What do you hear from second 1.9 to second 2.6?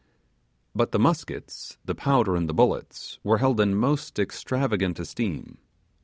powder, and the